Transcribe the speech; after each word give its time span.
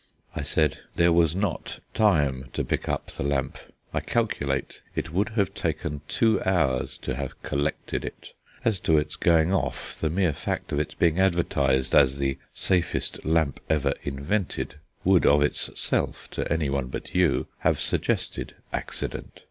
I 0.35 0.41
said: 0.41 0.79
"There 0.95 1.13
was 1.13 1.35
not 1.35 1.77
time 1.93 2.49
to 2.53 2.63
pick 2.63 2.89
up 2.89 3.11
the 3.11 3.21
lamp. 3.21 3.59
I 3.93 3.99
calculate 3.99 4.81
it 4.95 5.11
would 5.13 5.29
have 5.37 5.53
taken 5.53 6.01
two 6.07 6.41
hours 6.41 6.97
to 7.03 7.13
have 7.13 7.39
collected 7.43 8.03
it. 8.03 8.33
As 8.65 8.79
to 8.79 8.97
its 8.97 9.15
'going 9.15 9.53
off,' 9.53 9.99
the 10.01 10.09
mere 10.09 10.33
fact 10.33 10.71
of 10.71 10.79
its 10.79 10.95
being 10.95 11.19
advertised 11.19 11.93
as 11.93 12.17
the 12.17 12.39
safest 12.51 13.23
lamp 13.25 13.59
ever 13.69 13.93
invented 14.01 14.77
would 15.03 15.27
of 15.27 15.43
itself, 15.43 16.27
to 16.31 16.51
anyone 16.51 16.87
but 16.87 17.13
you, 17.13 17.45
have 17.59 17.79
suggested 17.79 18.55
accident. 18.73 19.39